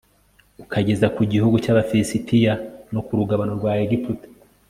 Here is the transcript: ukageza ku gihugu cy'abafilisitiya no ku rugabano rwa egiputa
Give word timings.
ukageza 0.63 1.07
ku 1.15 1.21
gihugu 1.31 1.55
cy'abafilisitiya 1.63 2.53
no 2.93 3.01
ku 3.05 3.11
rugabano 3.19 3.51
rwa 3.59 3.71
egiputa 3.83 4.27